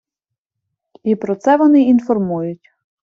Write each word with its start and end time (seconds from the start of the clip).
І 1.03 1.15
про 1.15 1.35
це 1.35 1.57
вони 1.57 1.81
інформують. 1.83 2.69